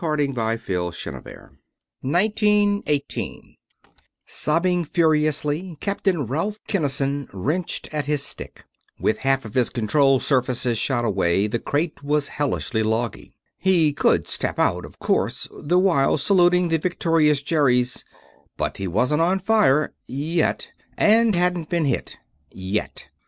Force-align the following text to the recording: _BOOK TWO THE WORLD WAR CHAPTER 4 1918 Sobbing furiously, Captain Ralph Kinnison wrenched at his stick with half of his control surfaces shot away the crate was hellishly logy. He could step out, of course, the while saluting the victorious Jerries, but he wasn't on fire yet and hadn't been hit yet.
_BOOK 0.03 0.65
TWO 0.65 0.65
THE 0.65 0.79
WORLD 0.79 0.83
WAR 0.83 0.91
CHAPTER 0.93 1.21
4 1.29 1.41
1918 2.01 3.55
Sobbing 4.25 4.83
furiously, 4.83 5.77
Captain 5.79 6.25
Ralph 6.25 6.57
Kinnison 6.67 7.29
wrenched 7.31 7.87
at 7.93 8.07
his 8.07 8.23
stick 8.23 8.65
with 8.99 9.19
half 9.19 9.45
of 9.45 9.53
his 9.53 9.69
control 9.69 10.19
surfaces 10.19 10.79
shot 10.79 11.05
away 11.05 11.45
the 11.45 11.59
crate 11.59 12.03
was 12.03 12.29
hellishly 12.29 12.81
logy. 12.81 13.35
He 13.59 13.93
could 13.93 14.27
step 14.27 14.57
out, 14.57 14.85
of 14.85 14.97
course, 14.97 15.47
the 15.51 15.77
while 15.77 16.17
saluting 16.17 16.69
the 16.69 16.79
victorious 16.79 17.43
Jerries, 17.43 18.03
but 18.57 18.77
he 18.77 18.87
wasn't 18.87 19.21
on 19.21 19.37
fire 19.37 19.93
yet 20.07 20.71
and 20.97 21.35
hadn't 21.35 21.69
been 21.69 21.85
hit 21.85 22.17
yet. 22.51 23.09